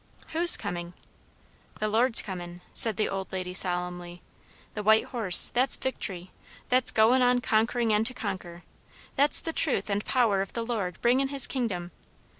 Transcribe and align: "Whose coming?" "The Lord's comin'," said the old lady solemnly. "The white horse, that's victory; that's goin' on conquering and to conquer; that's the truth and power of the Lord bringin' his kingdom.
"Whose 0.29 0.57
coming?" 0.57 0.95
"The 1.79 1.87
Lord's 1.87 2.23
comin'," 2.23 2.61
said 2.73 2.97
the 2.97 3.07
old 3.07 3.31
lady 3.31 3.53
solemnly. 3.53 4.23
"The 4.73 4.81
white 4.81 5.05
horse, 5.05 5.49
that's 5.53 5.75
victory; 5.75 6.31
that's 6.69 6.89
goin' 6.89 7.21
on 7.21 7.39
conquering 7.39 7.93
and 7.93 8.03
to 8.07 8.13
conquer; 8.15 8.63
that's 9.15 9.39
the 9.39 9.53
truth 9.53 9.91
and 9.91 10.03
power 10.03 10.41
of 10.41 10.53
the 10.53 10.65
Lord 10.65 10.99
bringin' 11.01 11.27
his 11.27 11.45
kingdom. 11.45 11.91